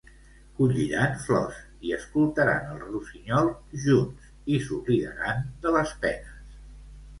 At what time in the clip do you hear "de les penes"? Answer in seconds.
5.67-6.61